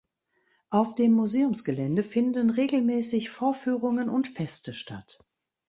Auf 0.71 0.95
dem 0.95 1.11
Museumsgelände 1.13 2.01
finden 2.01 2.49
regelmäßig 2.49 3.29
Vorführungen 3.29 4.09
und 4.09 4.27
Feste 4.27 4.73
statt. 4.73 5.19